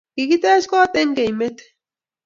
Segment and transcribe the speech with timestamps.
[0.15, 1.63] kikitech koot eng keimete